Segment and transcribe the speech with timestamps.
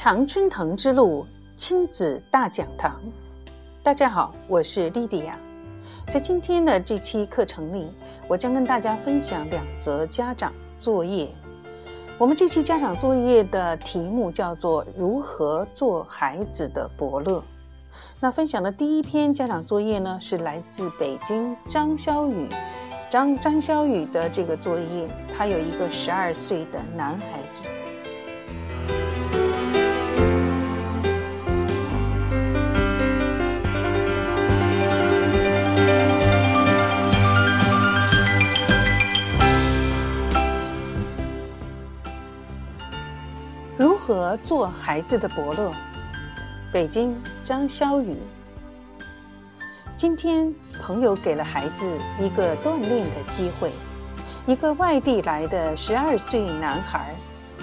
[0.00, 1.26] 常春藤之路
[1.56, 3.00] 亲子大讲堂，
[3.82, 5.36] 大家好，我是莉迪亚。
[6.06, 7.90] 在今天的这期课程里，
[8.28, 11.26] 我将跟大家分享两则家长作业。
[12.16, 17.42] 我们这期家长作业的题目叫做“如何做孩子的伯乐”。
[18.20, 22.48] 那分享的第一篇家长作业呢，是来自北京张潇雨，
[23.10, 27.66] 张张潇雨的这个作业，他有一个十二岁的男孩子。
[44.42, 45.72] 做孩子的伯乐？
[46.72, 48.16] 北京张潇雨。
[49.96, 51.86] 今天朋友给了孩子
[52.20, 53.72] 一个锻炼的机会，
[54.46, 57.14] 一个外地来的十二岁男孩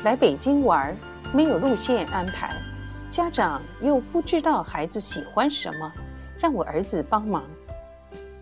[0.04, 0.96] 来北京玩，
[1.34, 2.54] 没有路线安排，
[3.10, 5.92] 家长又不知道孩子喜欢什么，
[6.40, 7.44] 让我儿子帮忙。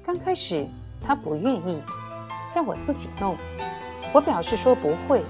[0.04, 0.66] 刚开始
[1.02, 1.82] 他不愿意，
[2.56, 3.38] 让我自己弄，
[4.12, 5.24] 我表示说不会，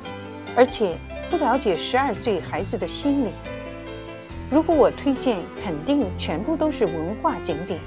[0.56, 0.98] 而且。
[1.34, 3.32] 不了解十二岁孩子的心理，
[4.52, 7.80] 如果我推荐，肯定全部都是文化景点，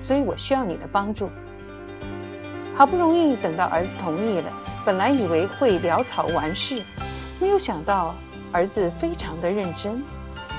[0.00, 1.28] 所以我需要你的帮助。
[2.74, 4.50] 好不容易等到儿子同意了，
[4.86, 6.82] 本来以为会潦草完事，
[7.38, 8.14] 没有想到
[8.50, 10.02] 儿子非常的认真，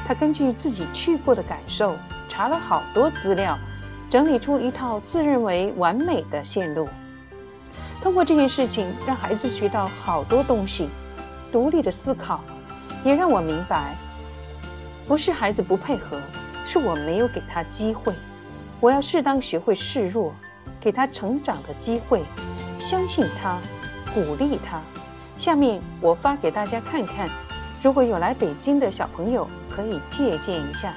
[0.08, 1.96] 他根据自己去过的感受，
[2.30, 3.58] 查了好多资料，
[4.08, 6.88] 整理出一套自认为完美的线路。
[8.04, 10.88] 通过这件事情，让孩子学到好多东西。
[11.56, 12.42] 独立的思考，
[13.06, 13.96] 也让我明白，
[15.08, 16.20] 不是孩子不配合，
[16.66, 18.14] 是我没有给他机会。
[18.82, 20.36] 我要适当学会示弱，
[20.82, 22.24] 给他成长的机会，
[22.78, 23.58] 相信他，
[24.14, 24.82] 鼓励他。
[25.38, 27.30] 下面我发给大家看看，
[27.82, 30.94] 如果有来北京的小朋友，可以借鉴一下。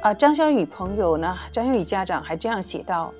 [0.00, 1.38] 啊，张小雨朋友呢？
[1.52, 3.12] 张小雨家长还这样写道：“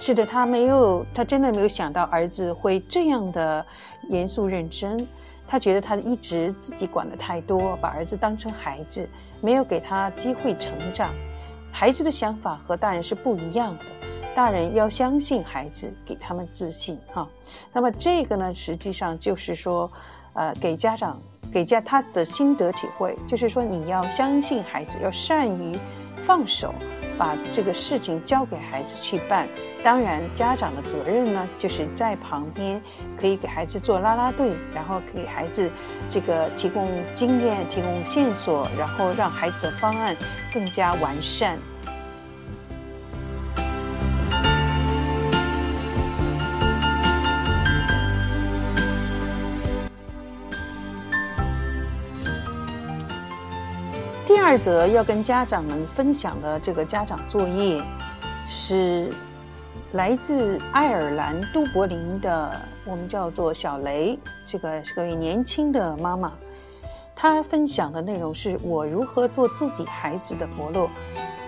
[0.00, 3.64] 是的，他没有，他真的没有想到儿子会这样的
[4.08, 5.06] 严肃认真。
[5.46, 9.08] 他觉得他一直自己管的太多，把儿子当成孩子，
[9.40, 11.14] 没有给他机会成长。
[11.70, 13.84] 孩子的想法和大人是不一样的，
[14.34, 16.98] 大人要相信孩子，给他们自信。
[17.12, 17.28] 哈，
[17.72, 19.88] 那么这个呢，实际上就是说，
[20.32, 25.78] 呃，给家长给家他的心得体会，就是说你要相信孩子，要善于。”
[26.26, 26.74] 放手，
[27.18, 29.46] 把这个事情交给孩子去办。
[29.82, 32.80] 当然，家长的责任呢，就是在旁边
[33.20, 35.70] 可以给孩子做拉拉队，然后给孩子
[36.08, 40.16] 这个提供经验、提供线索，然后让孩子的方案
[40.52, 41.58] 更加完善。
[54.46, 57.82] 二则要跟家长们分享的这个家长作业，
[58.46, 59.10] 是
[59.92, 66.30] 来自爱尔兰都柏林的，我们叫做小雷，这个是个年轻的妈妈，
[67.16, 70.90] 她分享的内容是我如何做自己孩子的伯乐，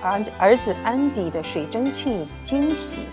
[0.03, 3.05] 儿儿子安迪的水蒸气惊喜。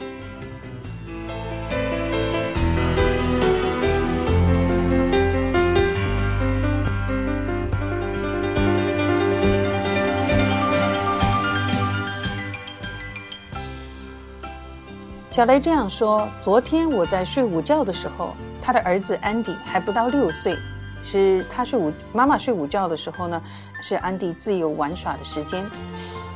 [15.34, 20.56] 小雷这样说：“昨天我在睡午觉的时候，他的儿子安迪还不到六岁，
[21.02, 23.42] 是他睡午妈妈睡午觉的时候呢，
[23.82, 25.66] 是安迪自由玩耍的时间。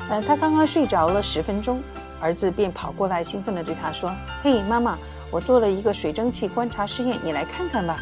[0.09, 1.79] 呃，他刚刚睡着了十分钟，
[2.19, 4.11] 儿子便跑过来，兴奋地对他说
[4.41, 4.97] ：‘嘿，妈妈，
[5.29, 7.99] 我做了一个水蒸气观察实验，你来看看吧。’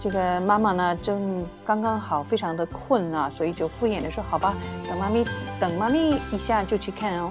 [0.00, 4.54] 这个妈妈呢，正刚刚好，非常的困啊，所以就敷衍地说：‘好吧，
[4.88, 5.22] 等妈咪，
[5.60, 7.30] 等妈咪一下就去看哦。’”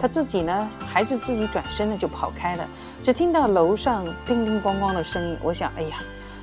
[0.00, 2.68] 他自己呢，孩子自己转身呢就跑开了，
[3.02, 5.36] 只听到楼上叮叮咣咣的声音。
[5.42, 5.96] 我想，哎呀，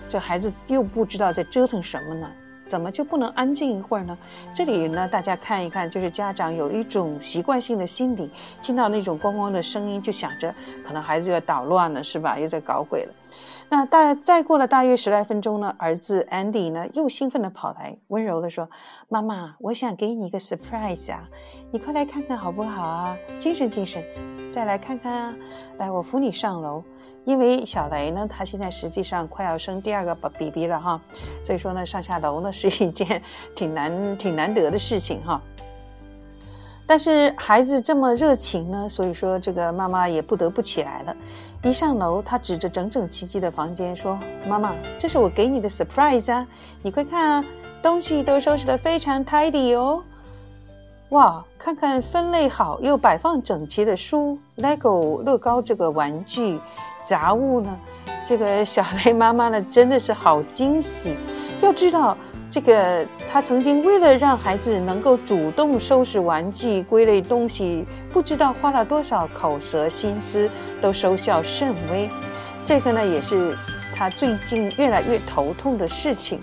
[0.10, 2.28] 这孩子又不知道在折腾什么呢？
[2.68, 4.18] 怎么就不能安静一会儿呢？
[4.56, 8.32] 这里呢，大家看一看，就是家长有一种习惯性的心理，
[8.62, 12.40] 听到那种咣咣的声音，就想着可能孩子要捣乱了，是吧？
[12.40, 13.14] 又在搞鬼了。
[13.70, 18.70] 那大再过了大约十来分钟呢，儿子 Andy 呢又兴奋地跑来，温柔地说
[19.10, 21.28] ：“妈妈，我想给你一个 surprise 啊，
[21.72, 23.18] 你快来看看好不好啊？
[23.38, 24.04] 精神精神，
[24.52, 25.36] 再来看看啊！
[25.78, 26.84] 来，我扶你上楼。
[27.24, 31.00] 因为小雷呢，他现在实际上快要生第二个 BB 了哈，
[31.44, 33.22] 所以说呢，上下楼呢是一件
[33.56, 35.40] 挺难挺难得的事情哈。”
[36.92, 41.16] 但是孩子这么热情呢，所以说这个妈妈也不得不起来了。
[41.64, 46.46] 一上楼，她指着整整齐齐的房间说：“妈妈，这是我给你的 surprise 啊！
[46.82, 47.46] 你快看啊，
[47.82, 50.04] 东西都收拾得非常 tidy 哦。
[51.12, 56.60] 哇，看看分类好又摆放整齐的书、Lego 乐高这个玩具、
[57.06, 57.74] 杂物呢，
[58.28, 61.16] 这个小雷妈妈呢真的是好惊喜。
[61.62, 62.18] 要知道。”
[62.52, 70.50] 这个他曾经为了让孩子能够主动收拾玩具、归类东西，不知道花了多少口舌心思，
[70.82, 72.10] 都收效甚微。
[72.66, 73.58] 这个呢，也是
[73.96, 76.42] 他最近越来越头痛的事情。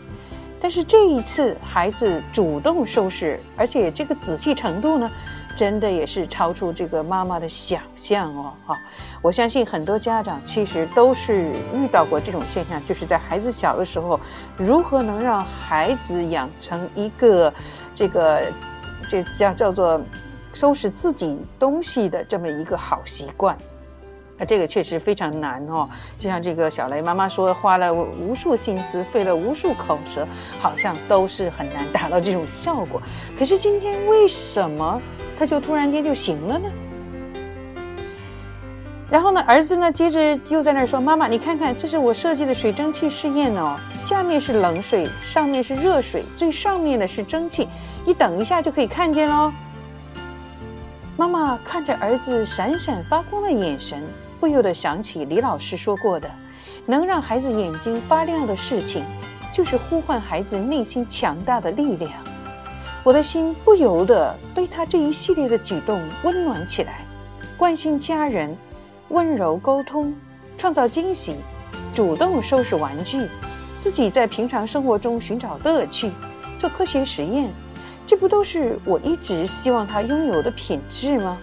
[0.59, 5.11] 但是这一次，孩子主动收拾，而且这个仔细程度呢？
[5.59, 8.79] 真的也是超出这个妈妈的想象哦，哈！
[9.21, 14.21] 我相信很多家长其实都是遇到过这种现象，就是在孩子小的时候，
[14.57, 17.53] 如何能让孩子养成一个
[17.93, 18.43] 这个
[19.09, 20.01] 这叫叫做
[20.55, 23.59] 收拾自己东西的这么一个好习惯。
[24.39, 30.27] 那这个确实非常难哦，就像这个小雷妈妈说，花了无数心思，费了无数口舌，
[30.61, 33.03] 好像都是很难达到这种效果。
[33.37, 35.03] 可是今天为什么
[35.37, 36.71] 他就突然间就行了呢？
[39.11, 47.67] 然后呢，儿子呢，接着又在那儿说：“妈妈，你看看，这是我设计的水蒸气试验哦，下面是冷水，上面是热水，最上面的是蒸汽，
[48.05, 49.51] 你等一下就可以看见喽。”
[51.17, 54.05] 妈妈看着儿子闪闪发光的眼神。
[54.41, 56.31] 不由得想起李老师说过的，
[56.87, 59.05] 能让孩子眼睛发亮的事情，
[59.53, 62.13] 就是呼唤孩子内心强大的力量。
[63.05, 67.01] 我的心不由得被他这一系列的举动温暖起来。
[67.57, 68.57] 关心家人，
[69.09, 70.15] 温柔沟通，
[70.57, 71.37] 创造惊喜，
[71.93, 73.27] 主动收拾玩具，
[73.81, 76.13] 自己在平常生活中寻找乐趣，
[76.59, 77.51] 做科学实验，
[78.07, 81.39] 这不都是我一直希望他拥有的品质吗？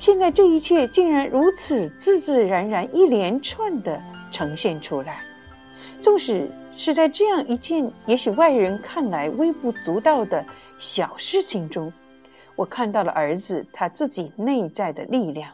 [0.00, 4.00] 现在这一切竟然如此自自然然、一连串的
[4.30, 5.20] 呈现出来，
[6.00, 10.42] 纵使是在这样一件也许外人看来微不足道的
[10.78, 11.92] 小事情中，
[12.56, 15.52] 我看到了儿子他自己内在的力量，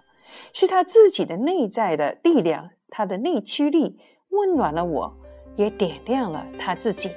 [0.52, 3.98] 是他自己的内在的力量，他的内驱力
[4.28, 5.12] 温暖了我，
[5.56, 7.10] 也点亮了他自己。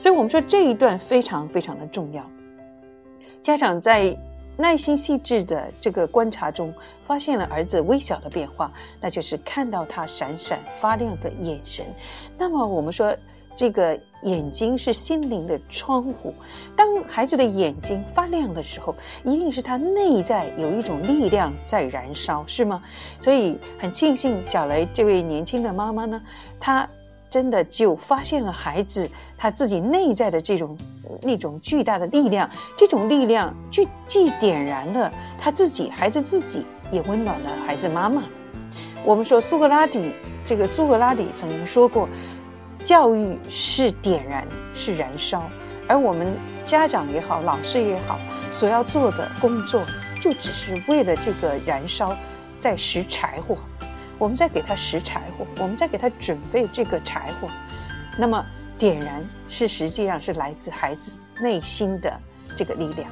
[0.00, 2.28] 所以，我们说这一段非常非常的重要，
[3.40, 4.18] 家长在。
[4.56, 6.72] 耐心细致的这个观察中，
[7.04, 11.84] 发现了儿子微小的变化，那就是看到他闪闪发亮的眼神。
[12.38, 13.16] 那么我们说，
[13.56, 16.34] 这个眼睛是心灵的窗户。
[16.76, 22.82] 当孩子的眼睛发亮的时候，一定是他内在有一种力量在燃烧，是吗？
[23.20, 26.22] 所以很庆幸小雷这位年轻的妈妈呢，
[26.60, 26.88] 她。
[27.34, 30.78] 真的就发现了孩子他自己内在的这种
[31.20, 35.10] 那种巨大的力量，这种力量具既点燃了
[35.40, 38.22] 他自己，孩子自己也温暖了孩子妈妈。
[39.04, 40.12] 我们说苏格拉底，
[40.46, 42.08] 这个苏格拉底曾经说过，
[42.84, 45.42] 教育是点燃，是燃烧，
[45.88, 48.16] 而我们家长也好，老师也好，
[48.52, 49.82] 所要做的工作，
[50.20, 52.16] 就只是为了这个燃烧，
[52.60, 53.56] 在拾柴火。
[54.18, 57.48] 我们在给他拾柴火，我们在给他准备这个柴火，
[58.18, 58.44] 那么
[58.78, 62.12] 点燃是实际上是来自孩子内心的
[62.56, 63.10] 这个力量。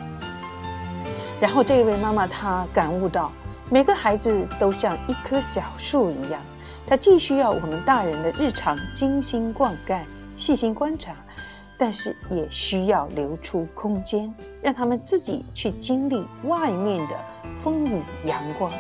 [1.41, 3.33] 然后这一位妈妈她感悟到，
[3.69, 6.41] 每个孩子都像一棵小树一样，
[6.87, 10.01] 他既需要我们大人的日常精心灌溉、
[10.37, 11.15] 细心观察，
[11.79, 17.17] 但是也需要留出空间，让他们自己去经历外面的
[17.63, 18.73] 风雨阳光。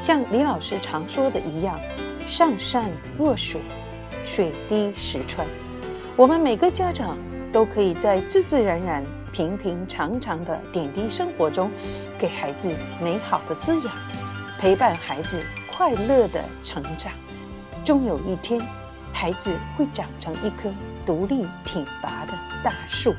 [0.00, 1.78] 像李老师常说的一样，
[2.26, 3.60] 上善若水，
[4.24, 5.46] 水滴石穿。
[6.16, 7.16] 我们每个家长
[7.52, 11.70] 都可以在自自然然、平平常常的点滴生活中，
[12.18, 13.94] 给孩子美好的滋养，
[14.58, 15.42] 陪伴孩子
[15.72, 17.12] 快乐的成长。
[17.84, 18.60] 终有一天，
[19.12, 20.70] 孩子会长成一棵
[21.10, 23.12] 独立挺拔的大树。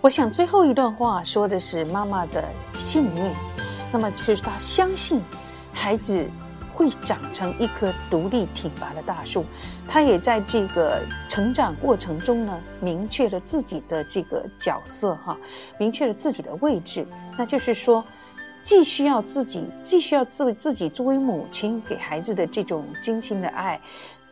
[0.00, 2.42] 我想最后一段话说的是妈妈的
[2.78, 3.36] 信念，
[3.92, 5.20] 那么就是她相信
[5.74, 6.26] 孩子
[6.74, 9.44] 会长成一棵独立挺拔的大树。
[9.88, 15.36] 他也在这个成长过程中呢，明确了自己的这个角色哈，
[15.78, 17.06] 明确了自己的位置。
[17.36, 18.04] 那就是说，
[18.64, 23.80] 既需要自己，既需要自自己作为母亲给孩子的这种精心的爱，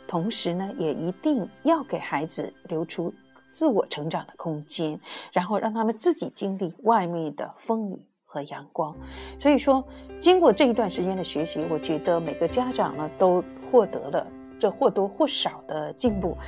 [0.06, 3.12] 同时呢，也一定要给孩子留出
[3.52, 4.99] 自我成长的空间，
[5.32, 7.99] 然后让他们自己经历外面的风雨。
[8.32, 8.94] 和阳光，
[9.40, 9.84] 所以说，
[10.20, 14.25] 经过这一段时间的学习，我觉得每个家长呢都获得了
[14.56, 16.38] 这或多或少的进步。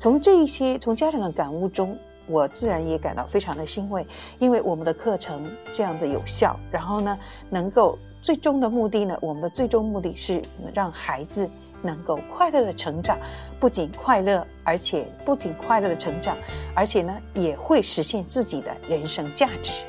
[0.00, 4.04] 从这一些从家长的感悟中，我自然也感到非常的欣慰，
[4.40, 7.16] 因为我们的课程这样的有效，然后呢，
[7.48, 10.42] 能够最终的目的呢，我们的最终目的是
[10.74, 11.48] 让孩子
[11.82, 13.16] 能够快乐的成长，
[13.60, 16.36] 不仅快乐，而且不仅快乐的成长，
[16.74, 19.84] 而且呢，也会实现自己的人生价值。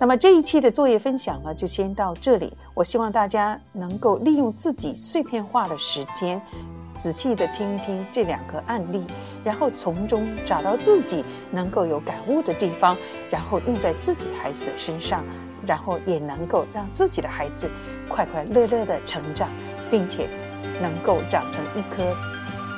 [0.00, 2.52] 那么这一期的作业分享呢，就先到这里。
[2.72, 6.40] 我希望大家能够利用自己碎片化的时间，
[6.96, 9.04] 仔细的听一听这两个案例，
[9.42, 12.96] 然后从中找到自己能够有感悟的地方，
[13.28, 15.24] 然后用在自己孩子的身上，
[15.66, 17.68] 然后也能够让自己的孩子
[18.08, 19.50] 快快乐乐的成长，
[19.90, 20.28] 并且
[20.80, 22.04] 能够长成一棵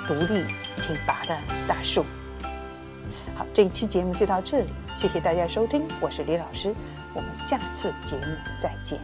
[0.09, 0.43] 独立
[0.77, 1.37] 挺拔的
[1.69, 2.03] 大树。
[3.41, 6.75] 好，这一期节目就到这里，谢谢大家收听，我是李老师。
[7.15, 8.27] 我们下次节目
[8.59, 9.01] 再见。